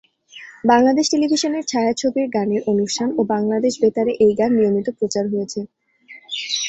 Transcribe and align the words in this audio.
বাংলাদেশ 0.63 1.05
টেলিভিশনের 1.09 1.63
ছায়াছবির 1.63 2.27
গানের 2.29 2.61
অনুষ্ঠান 2.67 3.09
ও 3.17 3.31
বাংলাদেশ 3.33 3.73
বেতারে 3.83 4.11
এই 4.25 4.33
গান 4.39 4.51
নিয়মিত 4.57 4.87
প্রচার 4.99 5.23
হয়েছে। 5.31 5.59